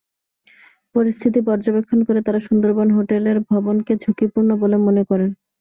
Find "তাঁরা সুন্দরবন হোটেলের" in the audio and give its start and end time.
2.25-3.37